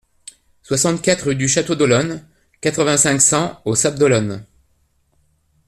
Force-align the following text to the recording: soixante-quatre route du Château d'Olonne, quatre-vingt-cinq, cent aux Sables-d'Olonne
soixante-quatre 0.63 1.25
route 1.25 1.37
du 1.37 1.47
Château 1.47 1.75
d'Olonne, 1.75 2.25
quatre-vingt-cinq, 2.59 3.21
cent 3.21 3.61
aux 3.65 3.75
Sables-d'Olonne 3.75 4.43